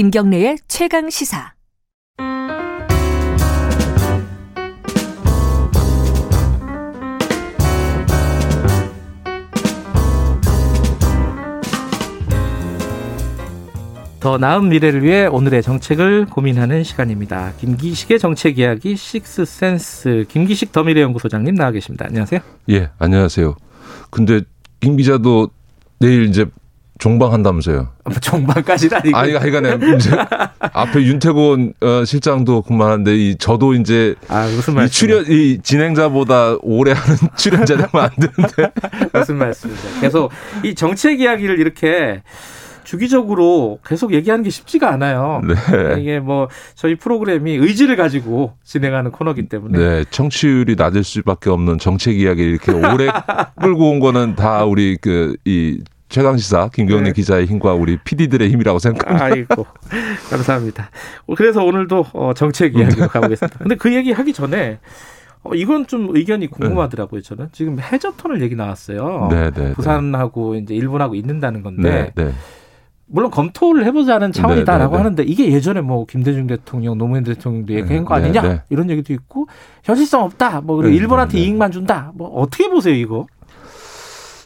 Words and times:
김경래의 0.00 0.56
최강 0.66 1.10
시사. 1.10 1.52
더 14.20 14.38
나은 14.38 14.70
미래를 14.70 15.02
위해 15.02 15.26
오늘의 15.26 15.62
정책을 15.62 16.24
고민하는 16.24 16.82
시간입니다. 16.82 17.52
김기식의 17.58 18.18
정책 18.18 18.58
이야기 18.58 18.96
식스센스 18.96 20.24
김기식 20.30 20.72
더미래연구소장님 20.72 21.54
나와 21.56 21.72
계십니다. 21.72 22.06
안녕하세요. 22.06 22.40
예, 22.70 22.88
안녕하세요. 22.98 23.54
근데 24.08 24.40
김 24.80 24.96
기자도 24.96 25.50
내일 25.98 26.24
이제 26.24 26.46
종방한다면서요? 27.00 27.88
뭐 28.04 28.14
종방까지는. 28.20 28.98
아니, 29.14 29.36
아니가 29.36 29.60
이제 29.96 30.10
앞에 30.60 31.02
윤태곤 31.02 31.74
어, 31.80 32.04
실장도 32.04 32.62
그만한데 32.62 33.16
이 33.16 33.36
저도 33.36 33.74
이제 33.74 34.14
아 34.28 34.46
무슨 34.46 34.74
말씀? 34.74 34.86
이 34.86 34.90
출연 34.90 35.24
이 35.28 35.58
진행자보다 35.62 36.58
오래 36.60 36.92
하는 36.92 37.16
출연자 37.36 37.76
되면 37.76 37.90
안 37.94 38.10
되는데 38.10 38.72
무슨 39.12 39.36
말씀이세요? 39.36 40.00
계속 40.00 40.30
이 40.62 40.74
정책 40.74 41.20
이야기를 41.20 41.58
이렇게 41.58 42.22
주기적으로 42.84 43.78
계속 43.86 44.12
얘기하는 44.12 44.42
게 44.42 44.50
쉽지가 44.50 44.90
않아요. 44.92 45.42
네. 45.46 46.00
이게 46.00 46.18
뭐 46.18 46.48
저희 46.74 46.96
프로그램이 46.96 47.54
의지를 47.54 47.94
가지고 47.96 48.54
진행하는 48.64 49.12
코너기 49.12 49.48
때문에. 49.48 49.78
네, 49.78 50.04
청취율이 50.10 50.74
낮을 50.76 51.04
수밖에 51.04 51.50
없는 51.50 51.78
정책 51.78 52.18
이야기 52.18 52.42
이렇게 52.42 52.72
오래 52.72 53.08
끌고 53.60 53.90
온 53.90 54.00
거는 54.00 54.34
다 54.34 54.64
우리 54.64 54.96
그이 54.96 55.78
최강 56.10 56.36
시사 56.36 56.68
김경래 56.70 57.04
네. 57.04 57.12
기자의 57.12 57.46
힘과 57.46 57.72
우리 57.74 57.96
PD들의 57.96 58.50
힘이라고 58.50 58.80
생각합니다. 58.80 59.24
아이고 59.24 59.66
감사합니다. 60.28 60.90
그래서 61.36 61.64
오늘도 61.64 62.06
어, 62.12 62.32
정책 62.34 62.76
이야기로 62.76 63.06
가보겠습니다. 63.08 63.58
근데 63.60 63.76
그 63.76 63.94
얘기 63.94 64.10
하기 64.10 64.32
전에 64.32 64.80
어, 65.44 65.54
이건 65.54 65.86
좀 65.86 66.08
의견이 66.14 66.48
궁금하더라고요. 66.48 67.22
저는 67.22 67.48
지금 67.52 67.78
해저터널 67.78 68.42
얘기 68.42 68.56
나왔어요. 68.56 69.28
네, 69.30 69.50
네. 69.52 69.68
네. 69.68 69.72
부산하고 69.72 70.56
이제 70.56 70.74
일본하고 70.74 71.14
있는다는 71.14 71.62
건데 71.62 72.12
네, 72.16 72.24
네. 72.24 72.32
물론 73.06 73.30
검토를 73.30 73.84
해보자는 73.86 74.32
차원이다라고 74.32 74.90
네, 74.90 74.90
네, 74.90 74.90
네. 74.90 75.02
하는데 75.02 75.22
이게 75.22 75.52
예전에 75.52 75.80
뭐 75.80 76.06
김대중 76.06 76.48
대통령, 76.48 76.98
노무현 76.98 77.22
대통령도 77.22 77.72
얘기한 77.72 78.04
거 78.04 78.18
네, 78.18 78.24
아니냐 78.24 78.42
네. 78.42 78.62
이런 78.68 78.90
얘기도 78.90 79.12
있고 79.12 79.46
현실성 79.84 80.24
없다. 80.24 80.60
뭐 80.62 80.74
그리고 80.74 80.90
네, 80.90 80.96
일본한테 80.96 81.34
네, 81.34 81.38
네. 81.38 81.44
이익만 81.44 81.70
준다. 81.70 82.10
뭐 82.16 82.28
어떻게 82.30 82.68
보세요 82.68 82.94
이거? 82.94 83.26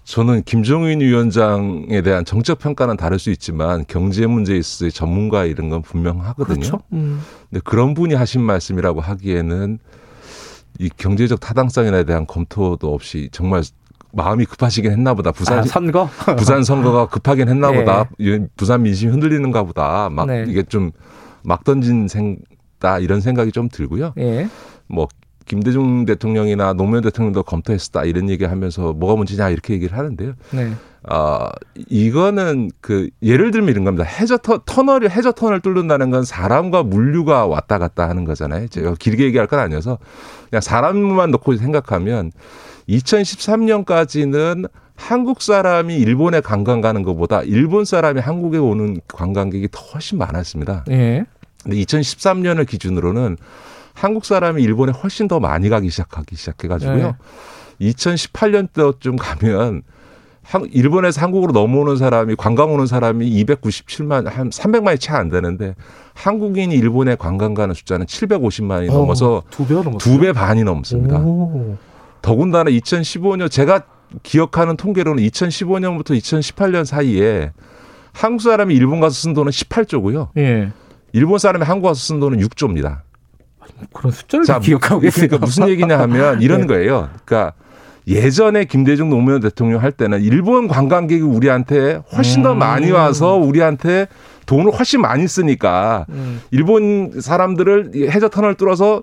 저는 0.04 0.42
김종인 0.44 1.00
위원장에 1.00 2.02
대한 2.02 2.24
정책 2.24 2.58
평가는 2.58 2.96
다를 2.96 3.18
수 3.18 3.30
있지만 3.30 3.84
경제 3.88 4.26
문제에 4.26 4.56
있어서 4.58 4.90
전문가 4.90 5.44
이런 5.44 5.70
건 5.70 5.82
분명하거든요. 5.82 6.56
그렇죠. 6.56 6.80
음. 6.92 7.20
근데 7.50 7.60
그런 7.64 7.94
분이 7.94 8.14
하신 8.14 8.42
말씀이라고 8.42 9.00
하기에는 9.00 9.78
이 10.78 10.90
경제적 10.96 11.40
타당성에 11.40 12.04
대한 12.04 12.26
검토도 12.26 12.92
없이 12.92 13.28
정말 13.32 13.62
마음이 14.12 14.44
급하시긴 14.44 14.90
했나 14.92 15.14
보다. 15.14 15.32
부산 15.32 15.60
아, 15.60 15.62
선거? 15.62 16.08
부산 16.36 16.62
선거가 16.62 17.06
급하긴 17.06 17.48
했나 17.48 17.72
예. 17.72 17.76
보다. 17.78 18.08
이 18.18 18.40
부산 18.56 18.82
민심이 18.82 19.10
흔들리는가 19.10 19.62
보다. 19.64 20.08
막 20.10 20.26
네. 20.26 20.44
이게 20.48 20.62
좀 20.62 20.92
막 21.44 21.62
던진 21.62 22.08
생다 22.08 22.98
이런 22.98 23.20
생각이 23.20 23.52
좀 23.52 23.68
들고요. 23.68 24.14
예. 24.18 24.48
뭐 24.88 25.06
김대중 25.46 26.04
대통령이나 26.04 26.72
노무현 26.72 27.02
대통령도 27.02 27.42
검토했다 27.42 28.04
이런 28.04 28.28
얘기하면서 28.30 28.94
뭐가 28.94 29.16
문제냐 29.16 29.50
이렇게 29.50 29.74
얘기를 29.74 29.96
하는데요. 29.96 30.34
네. 30.52 30.72
아 31.06 31.50
이거는 31.88 32.70
그 32.80 33.10
예를 33.22 33.50
들면 33.50 33.70
이런 33.70 33.84
겁니다. 33.84 34.04
해저 34.04 34.38
터, 34.38 34.62
터널이 34.64 35.08
해저 35.08 35.32
터널 35.32 35.60
뚫는다는 35.60 36.10
건 36.10 36.24
사람과 36.24 36.82
물류가 36.82 37.46
왔다 37.46 37.78
갔다 37.78 38.08
하는 38.08 38.24
거잖아요. 38.24 38.68
제가 38.68 38.94
길게 38.98 39.24
얘기할 39.24 39.46
건 39.46 39.58
아니어서 39.58 39.98
그냥 40.48 40.62
사람만 40.62 41.30
놓고 41.30 41.56
생각하면 41.56 42.32
2013년까지는 42.88 44.68
한국 44.96 45.42
사람이 45.42 45.96
일본에 45.96 46.40
관광 46.40 46.80
가는 46.80 47.02
것보다 47.02 47.42
일본 47.42 47.84
사람이 47.84 48.20
한국에 48.20 48.58
오는 48.58 49.00
관광객이 49.08 49.68
더 49.70 49.80
훨씬 49.92 50.18
많았습니다. 50.18 50.84
예. 50.90 51.24
근데 51.62 51.76
2013년을 51.78 52.66
기준으로는 52.66 53.36
한국 53.94 54.24
사람이 54.24 54.62
일본에 54.62 54.92
훨씬 54.92 55.28
더 55.28 55.40
많이 55.40 55.68
가기 55.68 55.88
시작하기 55.88 56.36
시작해가지고요. 56.36 57.16
2018년도쯤 57.80 59.16
가면 59.18 59.82
한- 60.42 60.68
일본에서 60.72 61.22
한국으로 61.22 61.52
넘어오는 61.52 61.96
사람이 61.96 62.34
관광 62.36 62.72
오는 62.74 62.86
사람이 62.86 63.30
297만 63.44 64.26
한 64.26 64.50
300만이 64.50 65.00
채 65.00 65.12
안 65.14 65.30
되는데 65.30 65.74
한국인이 66.12 66.74
일본에 66.74 67.14
관광 67.16 67.54
가는 67.54 67.74
숫자는 67.74 68.04
750만이 68.06 68.86
넘어서 68.92 69.42
두배 69.50 69.74
넘었어요. 69.74 69.98
두배 69.98 70.32
반이 70.32 70.64
넘습니다. 70.64 71.18
오. 71.18 71.78
더군다나 72.20 72.70
2015년 72.70 73.50
제가 73.50 73.82
기억하는 74.22 74.76
통계로는 74.76 75.22
2015년부터 75.24 76.10
2018년 76.10 76.84
사이에 76.84 77.52
한국 78.12 78.42
사람이 78.42 78.74
일본 78.74 79.00
가서 79.00 79.14
쓴 79.14 79.32
돈은 79.34 79.50
18조고요. 79.50 80.28
예. 80.36 80.70
일본 81.12 81.38
사람이 81.38 81.64
한국 81.64 81.88
가서 81.88 82.00
쓴 82.00 82.20
돈은 82.20 82.38
6조입니다. 82.40 82.98
그런 83.92 84.12
숫자를 84.12 84.46
다 84.46 84.58
기억하고 84.58 85.00
계세요. 85.00 85.26
그러니까 85.28 85.46
무슨 85.46 85.68
얘기냐 85.68 85.98
하면 86.00 86.40
이런 86.42 86.62
네. 86.62 86.66
거예요. 86.66 87.08
그러니까 87.24 87.52
예전에 88.06 88.64
김대중 88.64 89.08
노무현 89.08 89.40
대통령 89.40 89.82
할 89.82 89.90
때는 89.92 90.20
일본 90.22 90.68
관광객이 90.68 91.22
우리한테 91.22 92.00
훨씬 92.14 92.42
더 92.42 92.52
음. 92.52 92.58
많이 92.58 92.90
와서 92.90 93.36
우리한테 93.36 94.08
돈을 94.46 94.72
훨씬 94.72 95.00
많이 95.00 95.26
쓰니까 95.26 96.04
음. 96.10 96.40
일본 96.50 97.12
사람들을 97.20 97.92
이 97.94 98.06
해저 98.08 98.28
터널 98.28 98.54
뚫어서 98.56 99.02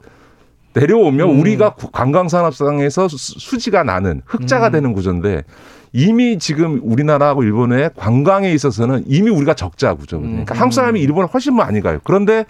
내려오면 0.74 1.30
음. 1.32 1.40
우리가 1.40 1.74
구- 1.74 1.90
관광산업상에서 1.92 3.08
수- 3.08 3.18
수지가 3.18 3.84
나는 3.84 4.22
흑자가 4.26 4.68
음. 4.68 4.72
되는 4.72 4.94
구조인데 4.94 5.44
이미 5.94 6.38
지금 6.40 6.80
우리나라하고 6.84 7.44
일본의 7.44 7.90
관광에 7.98 8.54
있어서는 8.54 9.04
이미 9.08 9.30
우리가 9.32 9.56
적자 9.56 9.94
구조거든요. 9.96 10.32
그러니까 10.32 10.56
음. 10.56 10.60
한국 10.62 10.74
사람이 10.76 11.02
일본을 11.02 11.28
훨씬 11.34 11.56
많이 11.56 11.82
가요. 11.82 12.00
그런데 12.04 12.46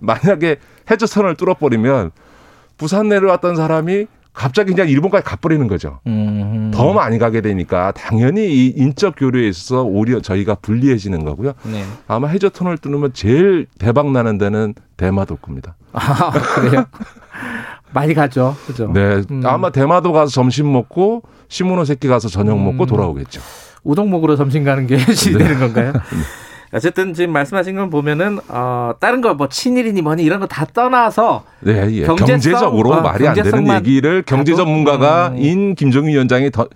만약에 0.00 0.56
해저 0.90 1.06
터널을 1.06 1.36
뚫어버리면 1.36 2.10
부산 2.76 3.08
내려왔던 3.08 3.56
사람이 3.56 4.06
갑자기 4.32 4.72
그냥 4.72 4.88
일본까지 4.88 5.24
가버리는 5.24 5.66
거죠. 5.66 5.98
음. 6.06 6.70
더 6.72 6.92
많이 6.92 7.18
가게 7.18 7.40
되니까 7.40 7.90
당연히 7.92 8.46
이 8.46 8.72
인적 8.76 9.14
교류에 9.16 9.48
있어서 9.48 9.82
오히려 9.82 10.20
저희가 10.20 10.54
불리해지는 10.56 11.24
거고요. 11.24 11.54
네. 11.64 11.82
아마 12.06 12.28
해저 12.28 12.48
터널 12.48 12.78
뚫으면 12.78 13.12
제일 13.14 13.66
대박 13.80 14.12
나는 14.12 14.38
데는 14.38 14.74
대마도입니다. 14.96 15.74
아, 15.92 16.30
그래요? 16.30 16.84
많이 17.92 18.14
가죠. 18.14 18.54
그죠? 18.66 18.92
네, 18.92 19.22
음. 19.30 19.42
아마 19.44 19.70
대마도 19.70 20.12
가서 20.12 20.30
점심 20.30 20.72
먹고 20.72 21.22
시모노세키 21.48 22.06
가서 22.06 22.28
저녁 22.28 22.62
먹고 22.62 22.84
음. 22.84 22.86
돌아오겠죠. 22.86 23.40
우동 23.82 24.10
먹으러 24.10 24.36
점심 24.36 24.62
가는 24.62 24.86
게 24.86 24.98
현실이 25.02 25.36
네. 25.36 25.44
되는 25.44 25.58
건가요? 25.58 25.92
어쨌든 26.72 27.14
지금 27.14 27.32
말씀하신 27.32 27.76
건 27.76 27.90
보면은 27.90 28.38
어 28.48 28.92
다른 29.00 29.20
거 29.20 29.34
뭐 29.34 29.48
친일이니 29.48 30.02
뭐니 30.02 30.22
이런 30.22 30.40
거 30.40 30.46
다 30.46 30.64
떠나서 30.66 31.44
네, 31.60 31.88
예. 31.92 32.02
경제성? 32.06 32.26
경제적으로 32.26 32.92
어, 32.92 33.00
말이 33.00 33.26
안 33.28 33.34
되는 33.34 33.68
얘기를 33.74 34.22
경제? 34.22 34.54
전문가가인 34.54 35.74
김정인 35.74 36.10
위원장이 36.10 36.50
더 36.50 36.68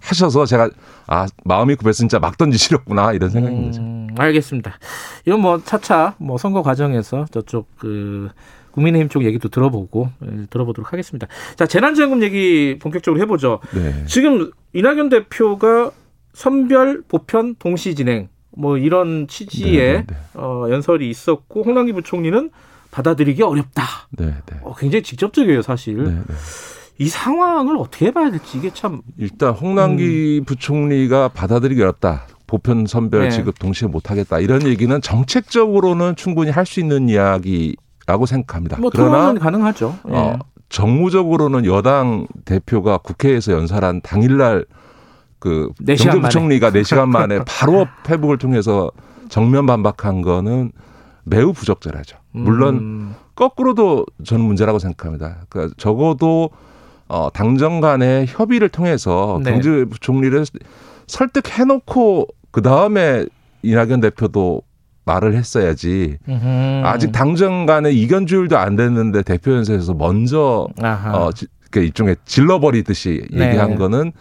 하셔서 0.00 0.44
제가 0.46 0.68
아 1.06 1.26
마음이 1.44 1.76
급해서 1.76 1.98
진짜 1.98 2.18
막 2.18 2.36
던지시렸구나 2.36 3.12
이런 3.12 3.30
생각인 3.30 3.66
거죠. 3.66 3.80
음, 3.82 4.08
알겠습니다. 4.18 4.78
이건 5.26 5.40
뭐 5.40 5.60
차차 5.64 6.14
뭐 6.18 6.38
선거 6.38 6.62
과정에서 6.62 7.26
저쪽 7.30 7.68
그 7.78 8.28
국민의힘 8.72 9.08
쪽 9.08 9.24
얘기도 9.24 9.48
들어보고 9.48 10.08
예, 10.24 10.46
들어보도록 10.50 10.92
하겠습니다. 10.92 11.26
자 11.56 11.66
재난지원금 11.66 12.22
얘기 12.22 12.78
본격적으로 12.80 13.20
해보죠. 13.22 13.60
네. 13.74 14.04
지금 14.06 14.50
이낙연 14.72 15.08
대표가 15.08 15.90
선별 16.32 17.02
보편 17.06 17.54
동시 17.58 17.94
진행 17.94 18.28
뭐 18.56 18.76
이런 18.78 19.26
취지의 19.28 19.92
네, 19.92 19.98
네, 19.98 20.06
네. 20.06 20.16
어, 20.34 20.66
연설이 20.70 21.08
있었고 21.08 21.62
홍남기 21.62 21.92
부총리는 21.92 22.50
받아들이기 22.90 23.42
어렵다. 23.42 23.82
어, 24.62 24.74
굉장히 24.74 25.02
직접적이에요 25.02 25.62
사실. 25.62 26.04
네, 26.04 26.10
네. 26.10 26.34
이 26.98 27.08
상황을 27.08 27.76
어떻게 27.78 28.10
봐야 28.10 28.30
될지 28.30 28.58
이게 28.58 28.70
참 28.72 29.00
일단 29.16 29.52
홍남기 29.54 30.42
부총리가 30.46 31.28
받아들이기 31.28 31.80
어렵다. 31.82 32.26
보편 32.46 32.84
선별 32.86 33.22
네. 33.22 33.30
지급 33.30 33.58
동시에 33.58 33.88
못하겠다. 33.88 34.38
이런 34.40 34.66
얘기는 34.66 35.00
정책적으로는 35.00 36.16
충분히 36.16 36.50
할 36.50 36.66
수 36.66 36.80
있는 36.80 37.08
이야기라고 37.08 38.26
생각합니다. 38.26 38.76
뭐 38.78 38.90
그러나 38.92 39.32
가능하죠. 39.32 39.98
예. 40.10 40.12
어, 40.14 40.38
정무적으로는 40.68 41.64
여당 41.64 42.26
대표가 42.44 42.98
국회에서 42.98 43.52
연설한 43.52 44.02
당일날 44.02 44.66
그네 45.42 45.96
시간 45.96 46.14
경제부총리가 46.14 46.70
4시간 46.70 47.08
만에 47.08 47.40
바로 47.46 47.86
페북을 48.04 48.38
통해서 48.38 48.90
정면 49.28 49.66
반박한 49.66 50.22
거는 50.22 50.70
매우 51.24 51.52
부적절하죠. 51.52 52.16
물론 52.30 52.74
음, 52.76 53.14
거꾸로도 53.34 54.06
저는 54.24 54.44
문제라고 54.44 54.78
생각합니다. 54.78 55.38
그러니까 55.48 55.74
적어도 55.78 56.50
어, 57.08 57.28
당정 57.34 57.80
간의 57.80 58.26
협의를 58.28 58.68
통해서 58.68 59.40
네. 59.44 59.50
경제부총리를 59.52 60.44
설득해놓고 61.08 62.26
그 62.50 62.62
다음에 62.62 63.26
이낙연 63.62 64.00
대표도 64.00 64.62
말을 65.04 65.34
했어야지. 65.34 66.18
음흠. 66.28 66.82
아직 66.84 67.10
당정 67.12 67.66
간의 67.66 67.96
이견 67.98 68.26
조율도 68.26 68.56
안 68.56 68.76
됐는데 68.76 69.22
대표 69.22 69.52
연설에서 69.52 69.94
먼저 69.94 70.68
아하. 70.80 71.16
어, 71.16 71.32
지- 71.32 71.46
그 71.70 71.80
일종의 71.80 72.16
질러버리듯이 72.24 73.26
네. 73.32 73.48
얘기한 73.48 73.76
거는 73.76 74.12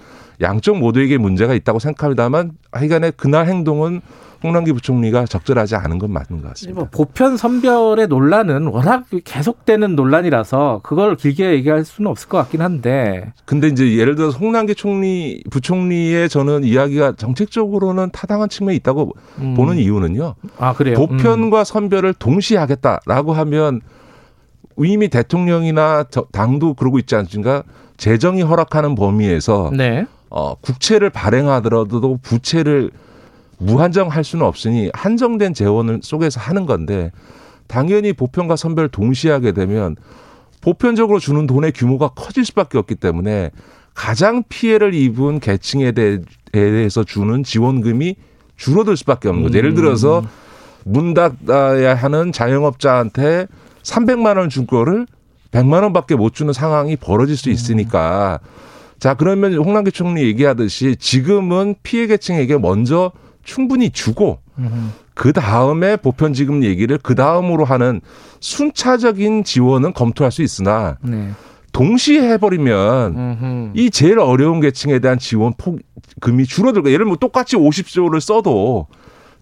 양쪽 0.41 0.77
모두에게 0.77 1.17
문제가 1.17 1.53
있다고 1.53 1.79
생각합니다만 1.79 2.53
하여간에 2.71 3.11
그날 3.11 3.47
행동은 3.47 4.01
홍남기 4.43 4.73
부총리가 4.73 5.25
적절하지 5.25 5.75
않은 5.75 5.99
건 5.99 6.11
맞는 6.13 6.41
것 6.41 6.47
같습니다. 6.49 6.79
뭐 6.79 6.87
보편 6.91 7.37
선별의 7.37 8.07
논란은 8.07 8.65
워낙 8.67 9.05
계속되는 9.23 9.95
논란이라서 9.95 10.79
그걸 10.81 11.15
길게 11.15 11.51
얘기할 11.51 11.85
수는 11.85 12.09
없을 12.09 12.27
것 12.27 12.39
같긴 12.39 12.63
한데. 12.63 13.33
근데 13.45 13.67
이제 13.67 13.95
예를 13.97 14.15
들어서 14.15 14.39
홍남기 14.39 14.73
총리 14.73 15.43
부총리의 15.51 16.27
저는 16.27 16.63
이야기가 16.63 17.17
정책적으로는 17.17 18.09
타당한 18.11 18.49
측면이 18.49 18.77
있다고 18.77 19.11
음. 19.41 19.53
보는 19.53 19.77
이유는요. 19.77 20.33
아 20.57 20.73
그래요. 20.73 20.95
보편과 20.95 21.63
선별을 21.63 22.15
동시에 22.15 22.57
하겠다라고 22.57 23.33
하면 23.33 23.81
이미 24.79 25.07
대통령이나 25.09 26.05
저- 26.09 26.25
당도 26.31 26.73
그러고 26.73 26.97
있지 26.97 27.15
않습니까? 27.15 27.61
재정이 27.97 28.41
허락하는 28.41 28.95
범위에서 28.95 29.69
음. 29.69 29.77
네. 29.77 30.07
어, 30.31 30.55
국채를 30.55 31.09
발행하더라도 31.11 32.17
부채를 32.21 32.89
무한정할 33.59 34.23
수는 34.23 34.45
없으니 34.45 34.89
한정된 34.93 35.53
재원을 35.53 35.99
속에서 36.01 36.39
하는 36.39 36.65
건데 36.65 37.11
당연히 37.67 38.11
보편과 38.13 38.55
선별 38.55 38.87
동시에 38.89 39.31
하게 39.31 39.51
되면 39.51 39.95
보편적으로 40.61 41.19
주는 41.19 41.45
돈의 41.47 41.73
규모가 41.73 42.09
커질 42.09 42.45
수밖에 42.45 42.77
없기 42.77 42.95
때문에 42.95 43.51
가장 43.93 44.43
피해를 44.47 44.93
입은 44.93 45.39
계층에 45.41 45.91
대- 45.91 46.21
대해서 46.51 47.03
주는 47.03 47.43
지원금이 47.43 48.15
줄어들 48.55 48.95
수밖에 48.97 49.27
없는 49.29 49.43
거죠. 49.43 49.57
예를 49.57 49.73
들어서 49.73 50.21
문 50.85 51.13
닫아야 51.13 51.93
하는 51.95 52.31
자영업자한테 52.31 53.47
300만 53.83 54.37
원 54.37 54.49
준 54.49 54.65
거를 54.65 55.07
100만 55.51 55.83
원밖에 55.83 56.15
못 56.15 56.33
주는 56.33 56.53
상황이 56.53 56.95
벌어질 56.95 57.35
수 57.35 57.49
있으니까 57.49 58.39
자 59.01 59.15
그러면 59.15 59.55
홍남기 59.55 59.91
총리 59.91 60.21
얘기하듯이 60.25 60.95
지금은 60.95 61.73
피해 61.81 62.05
계층에게 62.05 62.59
먼저 62.59 63.11
충분히 63.43 63.89
주고 63.89 64.37
음. 64.59 64.93
그 65.15 65.33
다음에 65.33 65.95
보편 65.97 66.33
지급 66.33 66.63
얘기를 66.63 66.99
그 67.01 67.15
다음으로 67.15 67.65
하는 67.65 67.99
순차적인 68.41 69.43
지원은 69.43 69.93
검토할 69.93 70.31
수 70.31 70.43
있으나 70.43 70.99
네. 71.01 71.31
동시에 71.73 72.21
해버리면 72.33 73.15
음흠. 73.17 73.71
이 73.73 73.89
제일 73.89 74.19
어려운 74.19 74.59
계층에 74.61 74.99
대한 74.99 75.17
지원 75.17 75.53
폭금이 75.57 76.45
줄어들고 76.45 76.91
예를 76.91 77.05
들면 77.05 77.17
똑같이 77.17 77.55
50조를 77.55 78.19
써도 78.19 78.85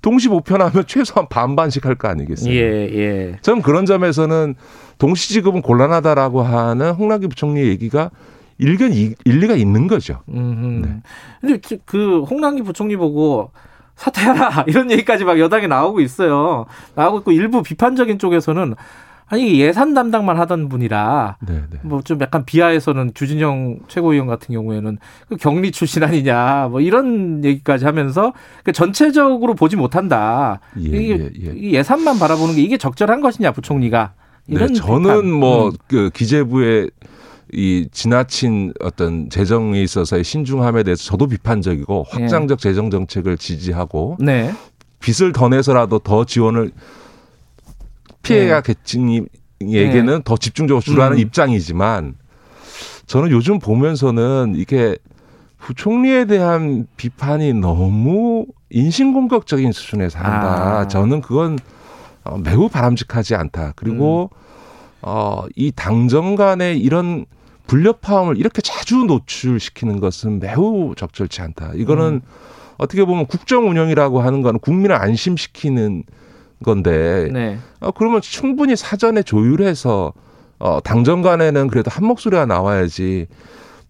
동시 0.02 0.30
보편하면 0.30 0.86
최소한 0.88 1.28
반반씩 1.28 1.86
할 1.86 1.96
거 1.96 2.08
아니겠어요? 2.08 2.54
예 2.54 2.90
예. 2.94 3.38
저는 3.42 3.62
그런 3.62 3.86
점에서는 3.86 4.56
동시 4.98 5.34
지급은 5.34 5.62
곤란하다라고 5.64 6.44
하는 6.44 6.92
홍남기 6.92 7.28
부총리의 7.28 7.68
얘기가 7.68 8.10
일견 8.60 8.94
이- 8.94 9.16
일리가 9.26 9.56
있는 9.56 9.88
거죠. 9.88 10.22
음. 10.30 10.82
네. 10.84 11.02
근데 11.42 11.58
그- 11.68 11.80
그 11.86 12.22
홍남기 12.24 12.62
부총리 12.62 12.96
보고 12.98 13.52
사퇴하라 13.96 14.66
이런 14.68 14.92
얘기까지 14.92 15.24
막 15.26 15.40
여당에 15.40 15.68
나오고 15.68 16.00
있어요. 16.02 16.66
나오고 16.96 17.20
있고 17.20 17.32
일부 17.32 17.64
비판적인 17.64 18.20
쪽에서는 18.20 18.76
아니 19.32 19.60
예산 19.62 19.94
담당만 19.94 20.40
하던 20.40 20.70
분이라 20.70 21.38
네, 21.48 21.62
네. 21.70 21.78
뭐좀 21.84 22.20
약간 22.20 22.46
비하에서는 22.46 23.12
주진영 23.14 23.78
최고위원 23.88 24.26
같은 24.28 24.56
경우에는 24.56 24.98
그 25.28 25.36
경리 25.36 25.72
출신 25.72 26.04
아니냐 26.04 26.70
뭐 26.72 26.82
이런 26.82 27.44
얘기까지 27.46 27.86
하면서 27.86 28.34
그 28.64 28.72
전체적으로 28.72 29.54
보지 29.54 29.76
못한다. 29.76 30.60
예, 30.80 30.82
이게 30.82 31.14
예, 31.20 31.30
예. 31.46 31.54
이 31.56 31.74
예산만 31.76 32.18
바라보는 32.18 32.56
게 32.56 32.62
이게 32.64 32.78
적절한 32.78 33.22
것이냐 33.22 33.52
부총리가 33.52 34.14
이런 34.48 34.70
네, 34.70 34.74
저는 34.74 35.02
비판. 35.04 35.32
뭐 35.32 35.68
음. 35.68 35.72
그 35.88 36.10
기재부의 36.12 36.90
이 37.52 37.88
지나친 37.92 38.74
어떤 38.80 39.30
재정에 39.30 39.82
있어서의 39.82 40.24
신중함에 40.24 40.84
대해서 40.84 41.04
저도 41.04 41.28
비판적이고 41.28 42.06
예. 42.08 42.22
확장적 42.22 42.60
재정 42.60 42.90
정책을 42.92 43.38
지지하고 43.38 44.18
네. 44.20 44.54
빚을 45.00 45.32
더 45.34 45.50
내서라도 45.50 46.00
더 46.00 46.26
지원을 46.26 46.72
피해가 48.22 48.62
계층에게는 48.62 50.24
더 50.24 50.38
집중적으로 50.38 50.82
주라는 50.82 51.16
네. 51.16 51.22
음. 51.22 51.26
입장이지만 51.26 52.16
저는 53.08 53.32
요즘 53.32 53.60
보면서는 53.60 54.54
이게 54.56 54.96
부총리에 55.58 56.26
대한 56.26 56.88
비판이 56.98 57.54
너무 57.54 58.46
인신공격적인 58.70 59.72
수준에서 59.72 60.20
한다. 60.20 60.80
아. 60.80 60.88
저는 60.88 61.22
그건 61.22 61.58
어, 62.24 62.38
매우 62.38 62.70
바람직하지 62.70 63.36
않다. 63.36 63.74
그리고 63.76 64.30
음. 64.32 64.40
어, 65.02 65.44
이 65.56 65.72
당정 65.72 66.36
간의 66.36 66.80
이런 66.80 67.26
불협화음을 67.70 68.38
이렇게 68.38 68.62
자주 68.62 68.98
노출시키는 69.06 70.00
것은 70.00 70.40
매우 70.40 70.96
적절치 70.98 71.42
않다. 71.42 71.74
이거는 71.76 72.04
음. 72.16 72.22
어떻게 72.78 73.06
보면 73.06 73.28
국정 73.28 73.70
운영이라고 73.70 74.22
하는 74.22 74.42
거는 74.42 74.60
국민을 74.60 74.96
안심시키는 74.96 76.04
건데 76.64 77.30
네. 77.32 77.58
어, 77.80 77.92
그러면 77.92 78.22
충분히 78.22 78.76
사전에 78.76 79.22
조율해서 79.22 80.14
어, 80.60 80.80
당정 80.84 81.22
간에는 81.22 81.68
그래도 81.68 81.92
한 81.92 82.06
목소리가 82.06 82.46
나와야지 82.46 83.28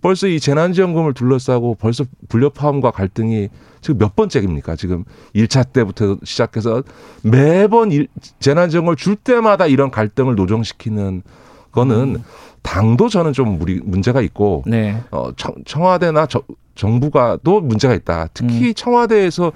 벌써 0.01 0.27
이 0.27 0.39
재난지원금을 0.39 1.13
둘러싸고 1.13 1.75
벌써 1.75 2.03
불협화음과 2.29 2.91
갈등이 2.91 3.49
지금 3.81 3.97
몇 3.97 4.15
번째입니까? 4.15 4.75
지금 4.75 5.03
1차 5.35 5.71
때부터 5.71 6.17
시작해서 6.23 6.83
매번 7.23 7.91
일- 7.91 8.07
재난지원금을 8.39 8.97
줄 8.97 9.15
때마다 9.15 9.67
이런 9.67 9.89
갈등을 9.91 10.35
노정시키는 10.35 11.23
거는 11.71 12.23
당도 12.61 13.09
저는 13.09 13.33
좀 13.33 13.57
무리, 13.57 13.79
문제가 13.83 14.21
있고 14.21 14.63
네. 14.67 15.01
어, 15.11 15.29
청, 15.35 15.53
청와대나 15.65 16.25
저- 16.27 16.43
정부가 16.75 17.37
또 17.43 17.59
문제가 17.61 17.93
있다. 17.93 18.27
특히 18.33 18.73
청와대에서 18.73 19.51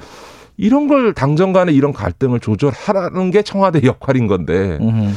이런 0.58 0.88
걸 0.88 1.14
당정 1.14 1.52
간에 1.54 1.72
이런 1.72 1.94
갈등을 1.94 2.40
조절하라는 2.40 3.32
게 3.32 3.42
청와대 3.42 3.82
역할인 3.84 4.28
건데 4.28 4.78
음. 4.82 5.16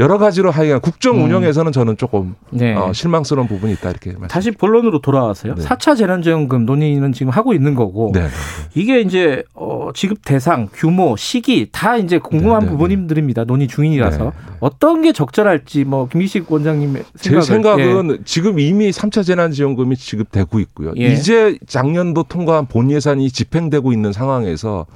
여러 0.00 0.16
가지로 0.16 0.50
하여간 0.50 0.80
국정 0.80 1.18
음. 1.18 1.24
운영에서는 1.24 1.72
저는 1.72 1.98
조금 1.98 2.34
네. 2.48 2.74
어, 2.74 2.92
실망스러운 2.92 3.46
부분이 3.46 3.74
있다 3.74 3.90
이렇게 3.90 4.12
말씀. 4.12 4.28
다시 4.28 4.50
본론으로 4.50 5.02
돌아와서요. 5.02 5.56
네. 5.56 5.62
사 5.62 5.76
4차 5.76 5.96
재난지원금 5.96 6.64
논의는 6.64 7.12
지금 7.12 7.30
하고 7.30 7.52
있는 7.52 7.74
거고 7.74 8.12
네, 8.14 8.22
네, 8.22 8.28
이게 8.74 9.00
이제 9.00 9.42
어 9.54 9.90
지급 9.94 10.18
대상, 10.24 10.68
규모, 10.72 11.16
시기 11.16 11.68
다 11.70 11.96
이제 11.96 12.18
궁금한 12.18 12.60
네, 12.60 12.66
네, 12.66 12.72
부분들입니다. 12.72 13.44
논의 13.44 13.68
중이라서 13.68 14.24
네, 14.24 14.30
어떤 14.60 15.02
게 15.02 15.12
적절할지 15.12 15.84
뭐 15.84 16.08
김희식 16.08 16.50
원장님의 16.50 17.04
제 17.18 17.40
생각을 17.40 17.42
생각은 17.42 18.18
지금 18.24 18.58
이미 18.58 18.90
3차 18.90 19.24
재난지원금이 19.24 19.96
지급되고 19.96 20.60
있고요. 20.60 20.92
예. 20.96 21.12
이제 21.12 21.58
작년도 21.66 22.24
통과한 22.24 22.66
본 22.66 22.90
예산이 22.90 23.30
집행되고 23.30 23.92
있는 23.92 24.12
상황에서 24.12 24.86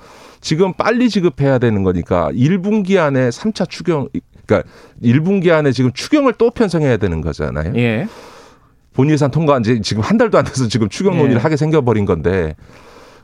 지금 0.40 0.74
빨리 0.74 1.08
지급해야 1.08 1.58
되는 1.58 1.82
거니까 1.82 2.30
1분기 2.32 2.98
안에 2.98 3.30
3차 3.30 3.68
추경 3.68 4.08
그러니까 4.46 4.68
1분기 5.02 5.50
안에 5.50 5.72
지금 5.72 5.92
추경을 5.92 6.34
또 6.34 6.50
편성해야 6.50 6.96
되는 6.96 7.20
거잖아요. 7.20 7.72
예. 7.76 7.80
예. 7.80 8.08
본 8.92 9.10
예산 9.10 9.30
통과한 9.30 9.62
지 9.64 9.80
지금 9.82 10.02
한 10.02 10.16
달도 10.18 10.38
안 10.38 10.44
돼서 10.44 10.68
지금 10.68 10.88
추경 10.88 11.16
논의를 11.16 11.36
예. 11.38 11.40
하게 11.40 11.56
생겨버린 11.56 12.04
건데 12.04 12.54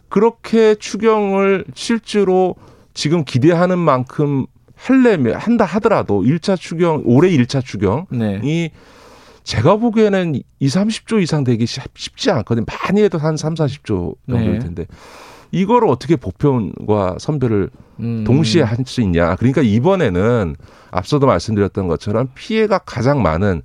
그렇게 0.09 0.75
추경을 0.75 1.65
실제로 1.75 2.57
지금 2.95 3.25
기대하는 3.25 3.79
만큼 3.79 4.47
할려면 4.75 5.37
한다 5.37 5.65
하더라도 5.65 6.23
1차 6.23 6.59
추경 6.59 7.03
올해 7.05 7.31
1차 7.31 7.65
추경이 7.65 8.07
네. 8.11 8.71
제가 9.45 9.77
보기에는 9.77 10.35
2, 10.59 10.67
30조 10.67 11.23
이상 11.23 11.45
되기 11.45 11.67
쉽- 11.67 11.97
쉽지 11.97 12.31
않거든요. 12.31 12.65
많이 12.67 13.03
해도 13.03 13.19
한 13.19 13.37
3, 13.37 13.55
40조 13.55 14.15
정도일 14.29 14.53
네. 14.55 14.59
텐데 14.59 14.87
이거를 15.53 15.89
어떻게 15.89 16.17
보편과 16.17 17.17
선별을 17.19 17.71
음. 18.01 18.25
동시에 18.25 18.63
할 18.63 18.79
수 18.87 19.01
있냐. 19.03 19.37
그러니까 19.37 19.63
이번에는 19.63 20.57
앞서도 20.91 21.27
말씀드렸던 21.27 21.87
것처럼 21.89 22.29
피해가 22.35 22.79
가장 22.79 23.23
많은 23.23 23.63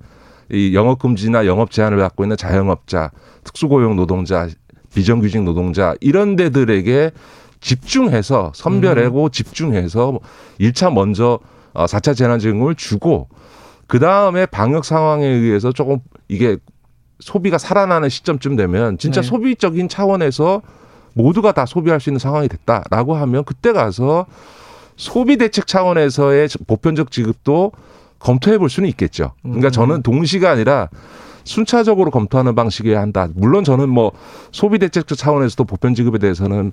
이 0.50 0.74
영업 0.74 0.98
금지나 0.98 1.46
영업 1.46 1.70
제한을 1.70 1.98
받고 1.98 2.24
있는 2.24 2.36
자영업자, 2.36 3.10
특수고용 3.44 3.96
노동자, 3.96 4.48
비정규직 4.94 5.42
노동자 5.42 5.94
이런 6.00 6.36
데들에게 6.36 7.10
집중해서 7.60 8.52
선별하고 8.54 9.30
집중해서 9.30 10.18
1차 10.60 10.92
먼저 10.92 11.40
어 11.72 11.86
4차 11.86 12.16
재난지원금을 12.16 12.74
주고 12.76 13.28
그 13.86 13.98
다음에 13.98 14.46
방역 14.46 14.84
상황에 14.84 15.26
의해서 15.26 15.72
조금 15.72 15.98
이게 16.28 16.56
소비가 17.20 17.58
살아나는 17.58 18.08
시점쯤 18.08 18.56
되면 18.56 18.98
진짜 18.98 19.22
네. 19.22 19.26
소비적인 19.28 19.88
차원에서 19.88 20.62
모두가 21.16 21.52
다 21.52 21.64
소비할 21.64 21.98
수 21.98 22.10
있는 22.10 22.18
상황이 22.18 22.46
됐다라고 22.46 23.16
하면 23.16 23.42
그때 23.44 23.72
가서 23.72 24.26
소비 24.96 25.38
대책 25.38 25.66
차원에서의 25.66 26.48
보편적 26.66 27.10
지급도 27.10 27.72
검토해 28.18 28.58
볼 28.58 28.68
수는 28.68 28.88
있겠죠. 28.90 29.32
그러니까 29.42 29.68
음. 29.68 29.72
저는 29.72 30.02
동시가 30.02 30.50
아니라 30.50 30.88
순차적으로 31.44 32.10
검토하는 32.10 32.54
방식이어야 32.54 33.00
한다. 33.00 33.28
물론 33.34 33.64
저는 33.64 33.88
뭐 33.88 34.12
소비 34.52 34.78
대책 34.78 35.06
차원에서도 35.06 35.64
보편 35.64 35.94
지급에 35.94 36.18
대해서는 36.18 36.72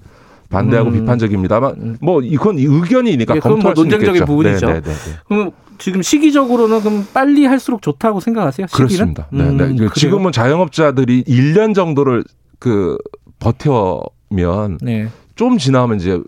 반대하고 0.49 0.89
음. 0.89 0.93
비판적입니다만 0.93 1.97
뭐 2.01 2.21
이건 2.21 2.57
의견이니까 2.57 3.35
예, 3.35 3.39
뭐 3.39 3.51
검토할 3.51 3.75
수 3.75 3.81
논쟁적인 3.81 4.15
있겠죠. 4.15 4.25
부분이죠. 4.25 4.67
네, 4.67 4.73
네, 4.73 4.81
네, 4.81 4.91
네. 4.91 5.17
그럼 5.27 5.51
지금 5.79 6.01
시기적으로는 6.01 6.81
그럼 6.81 7.07
빨리 7.13 7.45
할수록 7.45 7.81
좋다고 7.81 8.19
생각하세요? 8.19 8.67
시기는? 8.67 8.87
그렇습니다. 8.87 9.27
네, 9.31 9.43
음? 9.43 9.89
지금은 9.95 10.31
자영업자들이 10.31 11.23
1년 11.23 11.73
정도를 11.73 12.23
그 12.59 12.97
버텨 13.39 14.03
면 14.33 14.77
네. 14.81 15.07
좀 15.35 15.57
지나면 15.57 15.99
이제 15.99 16.21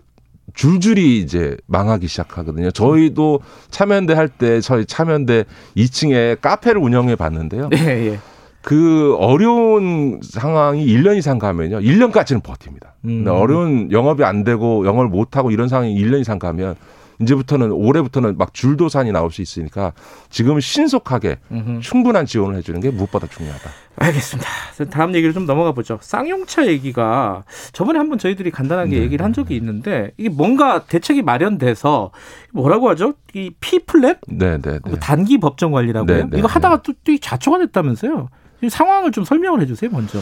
줄줄이 0.54 1.18
이제 1.18 1.56
망하기 1.66 2.06
시작하거든요. 2.08 2.70
저희도 2.70 3.40
참여연대 3.70 4.14
할 4.14 4.28
때 4.28 4.60
저희 4.60 4.86
참여연대 4.86 5.44
2층에 5.76 6.40
카페를 6.40 6.80
운영해 6.80 7.16
봤는데요. 7.16 7.68
예, 7.74 7.78
예. 8.12 8.18
그 8.62 9.14
어려운 9.18 10.20
상황이 10.22 10.84
1년 10.86 11.16
이상 11.16 11.38
가면요. 11.38 11.78
1년까지는 11.80 12.42
버팁니다. 12.42 12.94
음. 13.04 13.24
근데 13.24 13.30
어려운 13.30 13.92
영업이 13.92 14.24
안 14.24 14.44
되고 14.44 14.84
영업을 14.86 15.08
못 15.08 15.36
하고 15.36 15.50
이런 15.50 15.68
상황이 15.68 15.94
1년 15.94 16.20
이상 16.20 16.38
가면 16.38 16.74
이제부터는 17.20 17.72
올해부터는 17.72 18.36
막 18.36 18.52
줄도산이 18.52 19.12
나올 19.12 19.30
수 19.30 19.42
있으니까 19.42 19.92
지금 20.30 20.60
신속하게 20.60 21.38
음흠. 21.50 21.80
충분한 21.80 22.26
지원을 22.26 22.56
해주는 22.56 22.80
게 22.80 22.90
무엇보다 22.90 23.26
중요하다. 23.26 23.70
알겠습니다. 23.98 24.48
다음 24.90 25.14
얘기를 25.14 25.32
좀 25.32 25.46
넘어가 25.46 25.72
보죠. 25.72 25.98
쌍용차 26.02 26.66
얘기가 26.66 27.44
저번에 27.72 27.98
한번 27.98 28.18
저희들이 28.18 28.50
간단하게 28.50 28.96
네. 28.96 29.02
얘기를 29.02 29.24
한 29.24 29.32
적이 29.32 29.56
있는데 29.56 30.12
이게 30.18 30.28
뭔가 30.28 30.84
대책이 30.84 31.22
마련돼서 31.22 32.10
뭐라고 32.52 32.90
하죠? 32.90 33.14
이 33.34 33.50
P 33.58 33.80
플랫 33.86 34.18
네, 34.28 34.58
네, 34.58 34.72
네. 34.72 34.78
뭐 34.84 34.98
단기 34.98 35.38
법정 35.38 35.72
관리라고요? 35.72 36.16
네, 36.16 36.24
네, 36.30 36.38
이거 36.38 36.46
하다가 36.46 36.82
또, 36.82 36.92
또 37.04 37.16
좌초가 37.18 37.58
됐다면서요? 37.58 38.28
이 38.62 38.68
상황을 38.68 39.12
좀 39.12 39.24
설명을 39.24 39.60
해주세요, 39.62 39.90
먼저. 39.90 40.18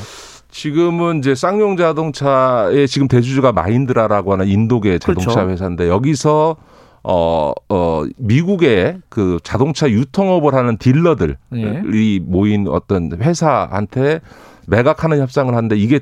지금은 0.51 1.19
이제 1.19 1.35
쌍용 1.35 1.77
자동차의 1.77 2.87
지금 2.87 3.09
대주주가 3.09 3.53
마인드라라고 3.53 4.33
하는 4.33 4.47
인도계 4.47 5.01
자동차 5.01 5.33
그렇죠. 5.33 5.51
회사인데 5.51 5.89
여기서 5.89 6.57
어, 7.05 7.53
어, 7.69 8.03
미국의 8.17 9.01
그 9.11 9.39
자동차 9.45 9.91
유통업을 9.91 10.55
하는 10.55 10.79
딜러들이 10.79 11.35
예. 11.55 12.19
모인 12.21 12.67
어떤 12.67 13.11
회사한테 13.21 14.21
매각하는 14.67 15.21
협상을 15.21 15.55
하는데 15.55 15.77
이게 15.77 16.01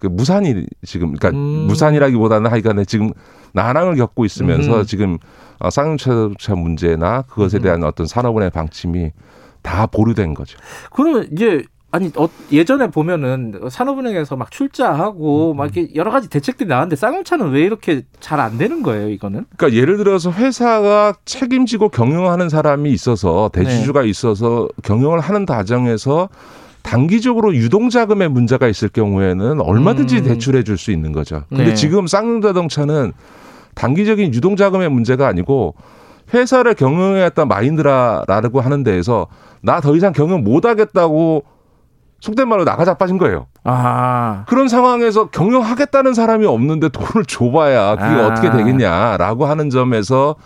그 0.00 0.06
무산이 0.06 0.66
지금 0.84 1.14
그러니까 1.14 1.30
음. 1.30 1.66
무산이라기보다는 1.66 2.50
하여간에 2.50 2.84
지금 2.84 3.12
난항을 3.54 3.96
겪고 3.96 4.26
있으면서 4.26 4.80
음. 4.80 4.84
지금 4.84 5.18
어, 5.58 5.70
쌍용차 5.70 6.54
문제나 6.54 7.22
그것에 7.22 7.58
대한 7.58 7.82
어떤 7.82 8.06
산업은행 8.06 8.50
방침이 8.50 9.10
다 9.62 9.86
보류된 9.86 10.34
거죠. 10.34 10.58
그러면 10.92 11.26
이제 11.32 11.64
아니 11.90 12.10
어, 12.16 12.28
예전에 12.52 12.88
보면은 12.88 13.60
산업은행에서 13.70 14.36
막 14.36 14.50
출자하고 14.50 15.54
막 15.54 15.64
이렇게 15.74 15.94
여러 15.94 16.10
가지 16.10 16.28
대책들이 16.28 16.68
나왔는데 16.68 16.96
쌍용차는 16.96 17.50
왜 17.50 17.62
이렇게 17.62 18.02
잘 18.20 18.38
안 18.40 18.58
되는 18.58 18.82
거예요, 18.82 19.08
이거는? 19.08 19.46
그러니까 19.56 19.80
예를 19.80 19.96
들어서 19.96 20.30
회사가 20.30 21.14
책임지고 21.24 21.88
경영하는 21.88 22.48
사람이 22.50 22.90
있어서 22.92 23.50
대주주가 23.52 24.02
네. 24.02 24.08
있어서 24.08 24.68
경영을 24.84 25.18
하는 25.20 25.46
과정에서 25.46 26.28
단기적으로 26.82 27.54
유동자금의 27.54 28.28
문제가 28.28 28.68
있을 28.68 28.88
경우에는 28.88 29.60
얼마든지 29.60 30.18
음. 30.18 30.24
대출해 30.24 30.62
줄 30.62 30.76
수 30.78 30.92
있는 30.92 31.12
거죠. 31.12 31.44
근데 31.48 31.64
네. 31.64 31.74
지금 31.74 32.06
쌍용자동차는 32.06 33.12
단기적인 33.74 34.32
유동자금의 34.34 34.88
문제가 34.90 35.26
아니고 35.26 35.74
회사를 36.34 36.74
경영했던 36.74 37.48
마인드라라고 37.48 38.60
하는 38.60 38.82
데에서 38.84 39.26
나 39.62 39.80
더 39.80 39.96
이상 39.96 40.12
경영 40.12 40.44
못 40.44 40.64
하겠다고 40.66 41.44
속된 42.20 42.48
말로 42.48 42.64
나가 42.64 42.84
자빠진 42.84 43.18
거예요. 43.18 43.46
아, 43.64 44.44
그런 44.48 44.68
상황에서 44.68 45.26
경영하겠다는 45.26 46.14
사람이 46.14 46.46
없는데 46.46 46.88
돈을 46.88 47.24
줘봐야 47.26 47.96
그게 47.96 48.20
아. 48.20 48.26
어떻게 48.26 48.50
되겠냐라고 48.50 49.46
하는 49.46 49.70
점에서 49.70 50.36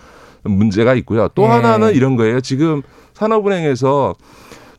문제가 0.44 0.94
있고요. 0.94 1.28
또 1.34 1.44
예. 1.44 1.46
하나는 1.46 1.94
이런 1.94 2.16
거예요. 2.16 2.40
지금 2.40 2.82
산업은행에서 3.14 4.14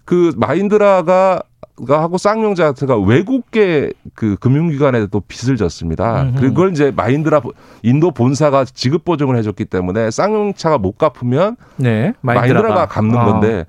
그 0.06 0.32
마인드라가 0.36 1.44
가 1.88 2.04
하고 2.04 2.20
쌍용자트가 2.20 3.00
외국계 3.00 3.94
그 4.14 4.36
금융기관에 4.40 5.08
또 5.08 5.22
빚을 5.22 5.58
졌습니다. 5.58 6.22
음흠. 6.22 6.40
그걸 6.40 6.72
이제 6.72 6.92
마인드라 6.96 7.42
인도 7.82 8.12
본사가 8.12 8.66
지급 8.66 9.04
보증을 9.04 9.36
해줬기 9.38 9.66
때문에 9.66 10.12
쌍용차가 10.12 10.78
못 10.78 11.00
갚으면 11.00 11.56
네, 11.78 12.14
마인드라가 12.22 12.86
갚는 12.86 13.18
아. 13.18 13.26
건데 13.26 13.66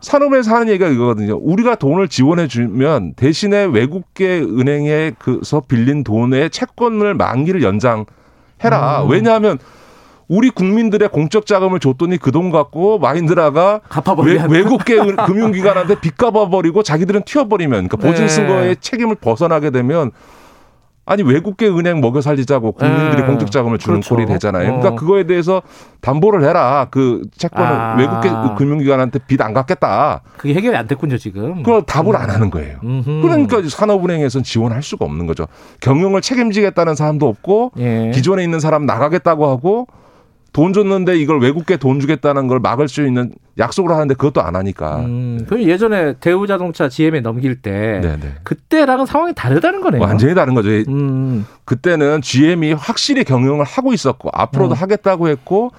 산업에서 0.00 0.54
하는 0.54 0.68
얘기가 0.68 0.88
이거거든요. 0.88 1.36
우리가 1.36 1.74
돈을 1.74 2.08
지원해 2.08 2.48
주면 2.48 3.14
대신에 3.14 3.64
외국계 3.64 4.40
은행에서 4.40 5.62
빌린 5.68 6.04
돈의 6.04 6.50
채권을 6.50 7.14
만기를 7.14 7.62
연장해라. 7.62 9.02
음. 9.04 9.10
왜냐하면 9.10 9.58
우리 10.28 10.48
국민들의 10.50 11.08
공적 11.08 11.44
자금을 11.44 11.80
줬더니 11.80 12.16
그 12.16 12.30
돈 12.30 12.50
갖고 12.52 13.00
마인드라가 13.00 13.80
외, 14.48 14.62
국계 14.62 14.96
금융기관한테 15.26 15.98
빚 16.00 16.16
갚아버리고 16.16 16.84
자기들은 16.84 17.22
튀어버리면 17.24 17.88
그러니까 17.88 17.96
보증 17.96 18.28
쓴 18.28 18.46
네. 18.46 18.48
거에 18.48 18.74
책임을 18.76 19.16
벗어나게 19.16 19.70
되면 19.70 20.12
아니 21.06 21.22
외국계 21.24 21.66
은행 21.68 22.00
먹여 22.00 22.20
살리자고 22.20 22.72
국민들이 22.72 23.22
네. 23.22 23.26
공적 23.26 23.50
자금을 23.50 23.78
주는 23.78 24.00
그렇죠. 24.00 24.14
꼴이 24.14 24.26
되잖아요. 24.26 24.68
어. 24.74 24.78
그러니까 24.78 24.94
그거에 25.00 25.24
대해서 25.26 25.62
담보를 26.02 26.44
해라. 26.44 26.86
그 26.90 27.22
채권을 27.36 27.66
아. 27.66 27.96
외국계 27.98 28.28
금융기관한테 28.56 29.18
빚 29.26 29.40
안 29.40 29.54
갚겠다. 29.54 30.20
그게 30.36 30.52
해결이 30.54 30.76
안 30.76 30.86
됐군요, 30.86 31.16
지금. 31.16 31.62
그걸 31.62 31.82
답을 31.82 32.14
안 32.14 32.28
하는 32.30 32.50
거예요. 32.50 32.78
음흠. 32.84 33.22
그러니까 33.22 33.62
산업은행에서는 33.66 34.44
지원할 34.44 34.82
수가 34.82 35.06
없는 35.06 35.26
거죠. 35.26 35.46
경영을 35.80 36.20
책임지겠다는 36.20 36.94
사람도 36.94 37.26
없고 37.26 37.72
예. 37.78 38.10
기존에 38.14 38.44
있는 38.44 38.60
사람 38.60 38.84
나가겠다고 38.84 39.48
하고 39.48 39.86
돈 40.52 40.72
줬는데 40.72 41.16
이걸 41.18 41.40
외국계 41.40 41.76
돈 41.76 42.00
주겠다는 42.00 42.48
걸 42.48 42.58
막을 42.58 42.88
수 42.88 43.06
있는 43.06 43.32
약속을 43.58 43.92
하는데 43.92 44.14
그것도 44.14 44.42
안 44.42 44.56
하니까. 44.56 44.96
음, 45.00 45.44
그럼 45.48 45.62
예전에 45.62 46.14
대우자동차 46.14 46.88
GM에 46.88 47.20
넘길 47.20 47.62
때 47.62 48.00
네네. 48.02 48.34
그때랑은 48.42 49.06
상황이 49.06 49.32
다르다는 49.34 49.80
거네요. 49.80 50.02
완전히 50.02 50.34
다른 50.34 50.54
거죠. 50.54 50.70
음, 50.70 51.46
그때는 51.64 52.20
GM이 52.20 52.72
확실히 52.72 53.22
경영을 53.22 53.64
하고 53.64 53.92
있었고 53.92 54.30
앞으로도 54.32 54.74
음. 54.74 54.76
하겠다고 54.76 55.28
했고 55.28 55.70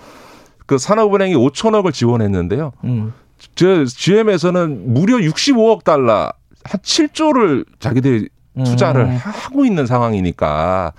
그 0.65 0.77
산업은행이 0.77 1.35
5천억을 1.35 1.91
지원했는데요. 1.93 2.71
음. 2.85 3.13
저 3.55 3.83
GM에서는 3.83 4.93
무려 4.93 5.17
65억 5.17 5.83
달러 5.83 6.31
한 6.63 6.79
7조를 6.81 7.65
자기들이 7.79 8.29
투자를 8.63 9.01
음. 9.01 9.17
하고 9.21 9.65
있는 9.65 9.85
상황이니까 9.85 10.93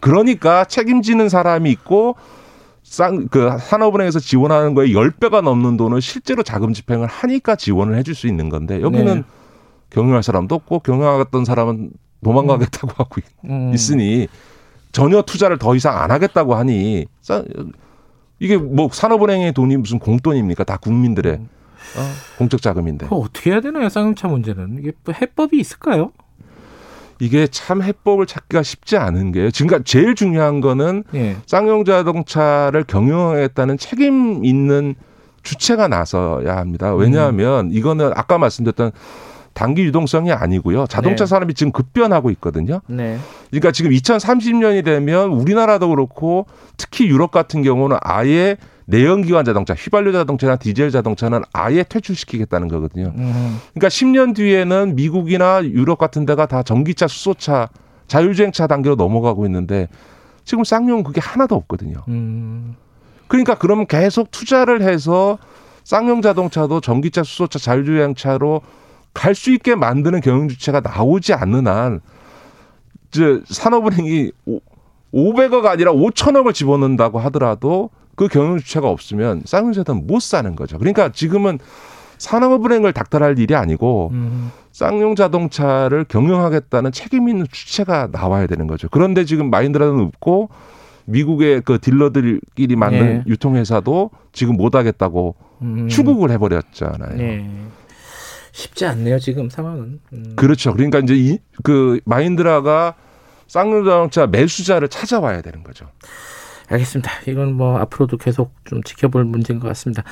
그러니까 0.00 0.64
책임지는 0.64 1.28
사람이 1.28 1.70
있고 1.70 2.16
쌍, 2.90 3.26
그 3.28 3.50
산업은행에서 3.58 4.20
지원하는 4.20 4.74
거에 4.74 4.86
10배가 4.88 5.42
넘는 5.42 5.76
돈을 5.76 6.00
실제로 6.00 6.42
자금 6.44 6.72
집행을 6.72 7.08
하니까 7.08 7.56
지원을 7.56 7.96
해줄 7.98 8.14
수 8.14 8.26
있는 8.28 8.48
건데 8.48 8.80
여기는 8.80 9.14
네. 9.16 9.22
경영할 9.90 10.22
사람도 10.22 10.54
없고 10.54 10.78
경영하겠던 10.80 11.44
사람은 11.44 11.90
도망가겠다고 12.22 12.92
하고 12.96 13.20
음. 13.44 13.72
있으니 13.74 14.28
전혀 14.92 15.20
투자를 15.22 15.58
더 15.58 15.74
이상 15.74 15.98
안 16.00 16.10
하겠다고 16.10 16.54
하니 16.54 17.06
싸- 17.20 17.44
이게 18.38 18.56
뭐 18.56 18.88
산업은행의 18.92 19.52
돈이 19.52 19.76
무슨 19.78 19.98
공돈입니까? 19.98 20.64
다 20.64 20.76
국민들의 20.76 21.32
음. 21.34 21.48
어, 21.96 22.00
공적 22.38 22.62
자금인데 22.62 23.08
어떻게 23.10 23.50
해야 23.50 23.60
되나요, 23.60 23.88
쌍용차 23.88 24.28
문제는? 24.28 24.78
이게 24.78 24.92
뭐 25.04 25.12
해법이 25.14 25.58
있을까요? 25.58 26.12
이게 27.18 27.46
참 27.46 27.82
해법을 27.82 28.26
찾기가 28.26 28.62
쉽지 28.62 28.96
않은 28.96 29.32
게요. 29.32 29.50
지금 29.50 29.82
제일 29.84 30.14
중요한 30.14 30.60
거는 30.60 31.04
예. 31.14 31.36
쌍용 31.46 31.84
자동차를 31.84 32.84
경영하겠다는 32.84 33.78
책임 33.78 34.44
있는 34.44 34.94
주체가 35.42 35.88
나서야 35.88 36.56
합니다. 36.56 36.94
왜냐하면 36.94 37.70
이거는 37.70 38.12
아까 38.14 38.36
말씀드렸던 38.36 38.90
단기 39.54 39.84
유동성이 39.84 40.32
아니고요. 40.32 40.86
자동차 40.86 41.24
네. 41.24 41.28
산업이 41.30 41.54
지금 41.54 41.72
급변하고 41.72 42.30
있거든요. 42.32 42.82
네. 42.88 43.18
그러니까 43.48 43.72
지금 43.72 43.90
2030년이 43.90 44.84
되면 44.84 45.30
우리나라도 45.30 45.88
그렇고 45.88 46.46
특히 46.76 47.06
유럽 47.06 47.30
같은 47.30 47.62
경우는 47.62 47.96
아예 48.02 48.58
내연기관 48.86 49.44
자동차, 49.44 49.74
휘발유 49.74 50.12
자동차나 50.12 50.56
디젤 50.56 50.90
자동차는 50.90 51.42
아예 51.52 51.82
퇴출시키겠다는 51.82 52.68
거거든요. 52.68 53.12
음. 53.16 53.58
그러니까 53.74 53.88
10년 53.88 54.34
뒤에는 54.34 54.94
미국이나 54.96 55.64
유럽 55.64 55.98
같은 55.98 56.24
데가 56.24 56.46
다 56.46 56.62
전기차, 56.62 57.08
수소차, 57.08 57.68
자율주행차 58.06 58.68
단계로 58.68 58.94
넘어가고 58.94 59.44
있는데 59.46 59.88
지금 60.44 60.62
쌍용 60.62 61.02
그게 61.02 61.20
하나도 61.20 61.56
없거든요. 61.56 62.04
음. 62.08 62.76
그러니까 63.26 63.56
그러면 63.56 63.86
계속 63.86 64.30
투자를 64.30 64.82
해서 64.82 65.38
쌍용 65.82 66.22
자동차도 66.22 66.80
전기차, 66.80 67.24
수소차, 67.24 67.58
자율주행차로 67.58 68.62
갈 69.12 69.34
수 69.34 69.50
있게 69.50 69.74
만드는 69.74 70.20
경영 70.20 70.46
주체가 70.46 70.80
나오지 70.80 71.32
않는 71.32 71.66
한, 71.66 72.00
이제 73.08 73.40
산업은행이 73.46 74.30
500억 75.12 75.64
아니라 75.64 75.92
5천억을 75.92 76.52
집어넣는다고 76.52 77.18
하더라도 77.20 77.90
그 78.16 78.28
경영 78.28 78.58
주체가 78.58 78.88
없으면 78.88 79.42
쌍용 79.44 79.72
자동차는 79.72 80.06
못 80.06 80.20
사는 80.20 80.56
거죠. 80.56 80.78
그러니까 80.78 81.10
지금은 81.12 81.58
산업은행을 82.18 82.92
닥달할 82.92 83.38
일이 83.38 83.54
아니고 83.54 84.10
음. 84.12 84.50
쌍용 84.72 85.14
자동차를 85.14 86.04
경영하겠다는 86.04 86.92
책임 86.92 87.28
있는 87.28 87.46
주체가 87.50 88.08
나와야 88.10 88.46
되는 88.46 88.66
거죠. 88.66 88.88
그런데 88.90 89.24
지금 89.24 89.50
마인드라는 89.50 90.00
없고 90.00 90.48
미국의 91.04 91.62
그 91.62 91.78
딜러들끼리 91.78 92.74
만든 92.76 93.18
네. 93.18 93.24
유통회사도 93.26 94.10
지금 94.32 94.56
못 94.56 94.74
하겠다고 94.74 95.36
음. 95.62 95.88
추국을 95.88 96.30
해버렸잖아요. 96.30 97.16
네. 97.16 97.50
쉽지 98.52 98.86
않네요 98.86 99.18
지금 99.18 99.50
상황은. 99.50 100.00
음. 100.14 100.32
그렇죠. 100.36 100.72
그러니까 100.72 100.98
이제 100.98 101.14
이, 101.14 101.38
그 101.62 102.00
마인드라가 102.04 102.94
쌍용 103.46 103.84
자동차 103.84 104.26
매수자를 104.26 104.88
찾아와야 104.88 105.42
되는 105.42 105.62
거죠. 105.62 105.86
알겠습니다. 106.68 107.10
이건 107.28 107.54
뭐 107.54 107.78
앞으로도 107.78 108.16
계속 108.16 108.52
좀 108.64 108.82
지켜볼 108.82 109.24
문제인 109.24 109.60
것 109.60 109.68
같습니다. 109.68 110.02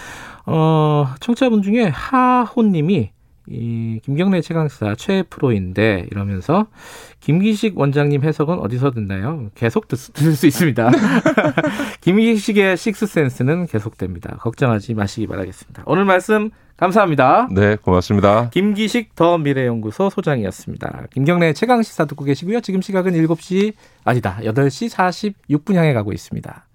어, 0.46 1.14
청취자분 1.20 1.62
중에 1.62 1.84
하호님이 1.88 3.10
이 3.46 4.00
김경래 4.02 4.40
최강사 4.40 4.94
최 4.96 5.22
프로인데 5.22 6.06
이러면서 6.10 6.66
김기식 7.20 7.78
원장님 7.78 8.22
해석은 8.22 8.58
어디서 8.58 8.92
듣나요? 8.92 9.50
계속 9.54 9.86
듣, 9.88 9.96
들을 10.14 10.34
수 10.34 10.46
있습니다. 10.46 10.90
김기식의 12.00 12.76
식스센스는 12.76 13.66
계속됩니다. 13.66 14.36
걱정하지 14.40 14.94
마시기 14.94 15.26
바라겠습니다. 15.26 15.82
오늘 15.86 16.04
말씀 16.04 16.50
감사합니다. 16.76 17.48
네, 17.52 17.76
고맙습니다. 17.76 18.50
김기식 18.50 19.14
더 19.14 19.38
미래연구소 19.38 20.10
소장이었습니다. 20.10 21.04
김경래 21.12 21.52
최강 21.52 21.82
시사 21.82 22.06
듣고 22.06 22.24
계시고요. 22.24 22.60
지금 22.60 22.82
시각은 22.82 23.12
7시 23.12 23.74
아니다. 24.04 24.38
8시 24.42 24.90
46분 25.48 25.74
향해 25.74 25.92
가고 25.92 26.12
있습니다. 26.12 26.66